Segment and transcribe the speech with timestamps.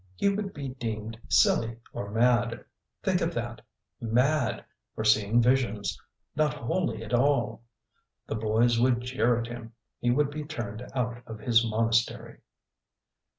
[0.15, 2.65] He would be deemed silly or mad;
[3.03, 3.61] think of that
[3.99, 5.95] mad for seeing visions,
[6.35, 7.61] not holy at all!
[8.25, 12.39] The boys would jeer at him; he would be turned out of his monastery.